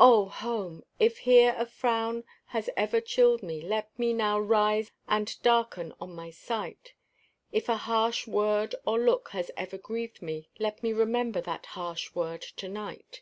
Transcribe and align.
Oh, 0.00 0.24
home! 0.30 0.84
if 0.98 1.18
here 1.18 1.54
a 1.58 1.66
frown 1.66 2.24
has 2.46 2.70
ever 2.78 2.98
chilled 2.98 3.42
me, 3.42 3.60
Let 3.60 3.90
it 3.98 4.12
now 4.14 4.40
rise 4.40 4.90
and 5.06 5.36
darken 5.42 5.92
on 6.00 6.14
my 6.14 6.30
sight. 6.30 6.94
If 7.52 7.68
a 7.68 7.76
harsh 7.76 8.26
word 8.26 8.74
or 8.86 8.98
look 8.98 9.28
has 9.32 9.50
ever 9.54 9.76
grieved 9.76 10.22
me, 10.22 10.48
Let 10.58 10.82
me 10.82 10.94
remember 10.94 11.42
that 11.42 11.66
harsh 11.66 12.14
word 12.14 12.40
to 12.40 12.70
night. 12.70 13.20